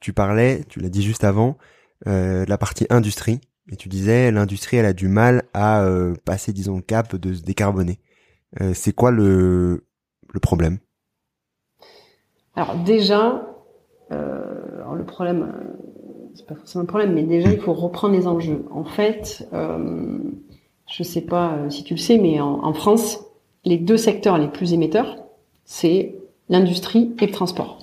[0.00, 1.56] Tu parlais, tu l'as dit juste avant,
[2.08, 3.40] euh, de la partie industrie.
[3.70, 7.32] Et tu disais, l'industrie, elle a du mal à euh, passer, disons, le cap de
[7.32, 8.00] se décarboner.
[8.60, 9.84] Euh, c'est quoi le,
[10.42, 10.78] problème?
[12.56, 13.46] Alors déjà,
[14.10, 15.52] le problème,
[16.34, 18.66] c'est pas forcément un problème, mais déjà il faut reprendre les enjeux.
[18.70, 23.24] En fait, je sais pas si tu le sais, mais en France,
[23.64, 25.16] les deux secteurs les plus émetteurs,
[25.64, 26.21] c'est
[26.52, 27.78] l'industrie et le transport.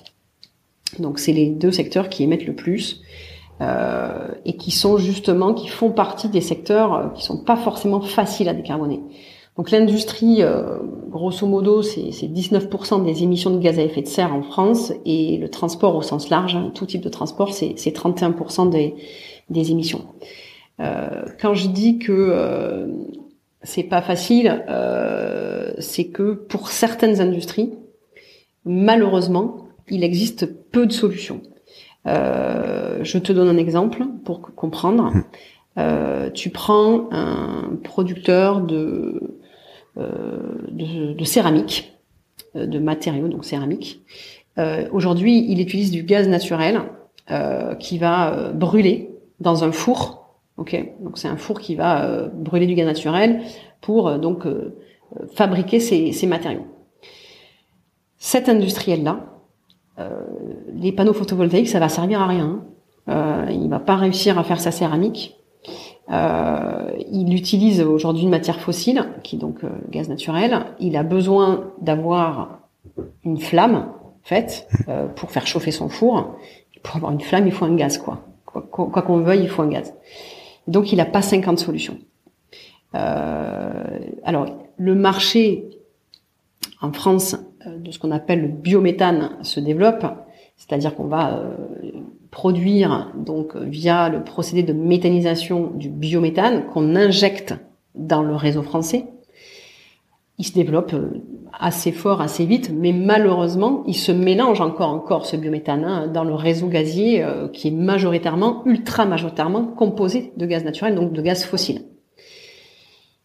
[0.98, 3.02] Donc c'est les deux secteurs qui émettent le plus
[3.60, 8.00] euh, et qui sont justement, qui font partie des secteurs euh, qui sont pas forcément
[8.00, 9.00] faciles à décarboner.
[9.56, 10.78] Donc l'industrie, euh,
[11.10, 15.36] grosso modo, c'est 19% des émissions de gaz à effet de serre en France et
[15.36, 18.94] le transport au sens large, hein, tout type de transport, c'est 31% des,
[19.50, 20.02] des émissions.
[21.42, 22.88] Quand je dis que
[23.62, 24.64] c'est pas facile,
[25.78, 27.70] c'est que pour certaines industries,
[28.64, 31.42] malheureusement, il existe peu de solutions.
[32.06, 35.12] Euh, je te donne un exemple pour comprendre.
[35.14, 35.24] Hum.
[35.78, 39.38] Euh, tu prends un producteur de,
[39.96, 40.38] euh,
[40.70, 41.96] de, de, céramique,
[42.54, 44.02] de matériaux, donc céramique.
[44.58, 46.80] Euh, aujourd'hui, il utilise du gaz naturel
[47.30, 50.36] euh, qui va brûler dans un four.
[50.56, 53.40] Ok, donc c'est un four qui va brûler du gaz naturel
[53.80, 54.46] pour donc
[55.34, 56.66] fabriquer ces, ces matériaux.
[58.22, 59.24] Cet industriel-là,
[59.98, 60.10] euh,
[60.74, 62.62] les panneaux photovoltaïques, ça va servir à rien.
[63.08, 65.38] Euh, il va pas réussir à faire sa céramique.
[66.12, 70.66] Euh, il utilise aujourd'hui une matière fossile, qui est donc le gaz naturel.
[70.80, 72.58] Il a besoin d'avoir
[73.24, 73.90] une flamme
[74.22, 74.68] faite
[75.16, 76.36] pour faire chauffer son four.
[76.82, 78.20] Pour avoir une flamme, il faut un gaz, quoi.
[78.44, 79.94] Quoi qu'on veuille, il faut un gaz.
[80.66, 81.96] Donc, il n'a pas 50 solutions.
[82.92, 84.46] alors,
[84.76, 85.70] le marché
[86.82, 90.06] en France euh, de ce qu'on appelle le biométhane se développe,
[90.56, 91.56] c'est-à-dire qu'on va euh,
[92.30, 97.54] produire donc via le procédé de méthanisation du biométhane qu'on injecte
[97.94, 99.06] dans le réseau français.
[100.38, 101.22] Il se développe euh,
[101.58, 106.24] assez fort, assez vite, mais malheureusement, il se mélange encore encore ce biométhane hein, dans
[106.24, 111.44] le réseau gazier qui est majoritairement, ultra majoritairement composé de gaz naturel, donc de gaz
[111.44, 111.82] fossile.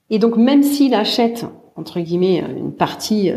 [0.09, 1.45] Et donc même s'il achète
[1.75, 3.31] entre guillemets une partie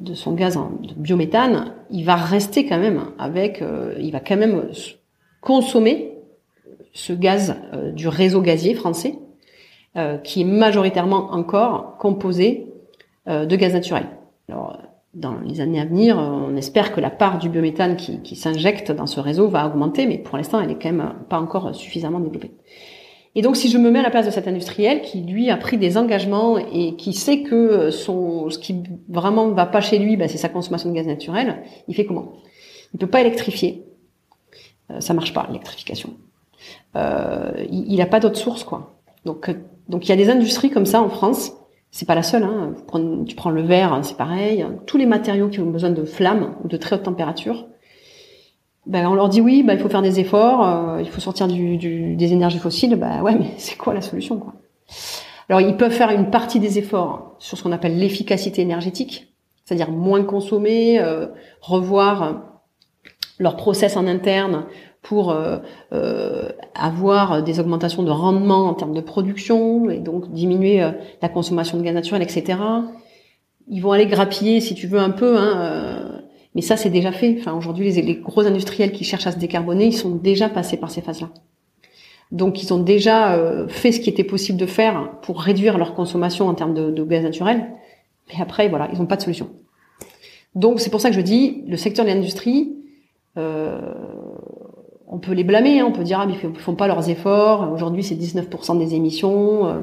[0.00, 4.36] de son gaz en biométhane, il va rester quand même avec, euh, il va quand
[4.36, 4.70] même
[5.40, 6.14] consommer
[6.92, 9.18] ce gaz euh, du réseau gazier français,
[9.96, 12.66] euh, qui est majoritairement encore composé
[13.26, 14.06] de gaz naturel.
[14.48, 14.78] Alors,
[15.14, 18.90] dans les années à venir, on espère que la part du biométhane qui, qui s'injecte
[18.90, 22.18] dans ce réseau va augmenter, mais pour l'instant, elle est quand même pas encore suffisamment
[22.18, 22.50] développée.
[23.36, 25.56] Et donc, si je me mets à la place de cet industriel qui, lui, a
[25.56, 30.16] pris des engagements et qui sait que son, ce qui vraiment va pas chez lui,
[30.16, 32.32] bah, c'est sa consommation de gaz naturel, il fait comment?
[32.92, 33.84] Il peut pas électrifier.
[34.90, 36.14] Euh, ça marche pas, l'électrification.
[36.96, 38.96] Euh, il n'a pas d'autre source, quoi.
[39.24, 39.54] Donc, euh,
[39.88, 41.52] donc il y a des industries comme ça en France.
[41.92, 42.44] C'est pas la seule.
[42.44, 42.74] Hein.
[43.26, 44.64] Tu prends le verre, hein, c'est pareil.
[44.86, 47.66] Tous les matériaux qui ont besoin de flammes ou de très haute température,
[48.90, 51.46] ben, on leur dit oui, ben, il faut faire des efforts, euh, il faut sortir
[51.46, 52.96] du, du, des énergies fossiles.
[52.96, 54.54] Ben ouais, mais c'est quoi la solution quoi?
[55.48, 59.34] Alors ils peuvent faire une partie des efforts sur ce qu'on appelle l'efficacité énergétique,
[59.64, 61.26] c'est-à-dire moins consommer, euh,
[61.60, 62.42] revoir
[63.38, 64.66] leur process en interne
[65.02, 65.58] pour euh,
[65.92, 70.88] euh, avoir des augmentations de rendement en termes de production et donc diminuer
[71.22, 72.58] la consommation de gaz naturel, etc.
[73.68, 75.38] Ils vont aller grappiller, si tu veux, un peu.
[75.38, 76.09] Hein,
[76.54, 77.36] mais ça, c'est déjà fait.
[77.38, 80.76] Enfin, aujourd'hui, les, les, gros industriels qui cherchent à se décarboner, ils sont déjà passés
[80.76, 81.30] par ces phases-là.
[82.32, 85.94] Donc, ils ont déjà euh, fait ce qui était possible de faire pour réduire leur
[85.94, 87.66] consommation en termes de, de gaz naturel.
[88.28, 89.50] Mais après, voilà, ils n'ont pas de solution.
[90.54, 92.76] Donc, c'est pour ça que je dis, le secteur de l'industrie,
[93.36, 93.80] euh,
[95.06, 97.72] on peut les blâmer, hein, on peut dire ah mais ils font pas leurs efforts.
[97.72, 99.66] Aujourd'hui, c'est 19% des émissions.
[99.66, 99.80] Euh,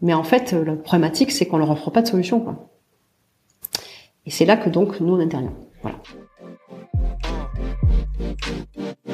[0.00, 2.40] mais en fait, la problématique, c'est qu'on leur offre pas de solution.
[2.40, 2.68] Quoi.
[4.26, 5.54] Et c'est là que donc nous on intervient.
[5.86, 6.08] Thank
[8.76, 9.05] you.